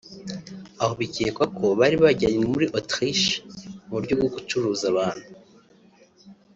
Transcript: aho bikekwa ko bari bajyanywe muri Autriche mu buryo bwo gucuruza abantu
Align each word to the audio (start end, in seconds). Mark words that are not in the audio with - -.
aho 0.81 0.93
bikekwa 1.01 1.45
ko 1.57 1.65
bari 1.79 1.95
bajyanywe 2.03 2.43
muri 2.53 2.65
Autriche 2.77 3.35
mu 3.85 3.91
buryo 3.97 4.13
bwo 4.19 4.29
gucuruza 4.35 4.83
abantu 4.91 5.27